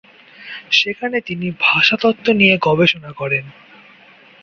সেখানে 0.71 1.17
তিনি 1.21 1.47
ভাষাতত্ত্ব 1.61 2.27
নিয়ে 2.31 2.55
গবেষণা 2.61 3.11
করেন। 3.11 3.45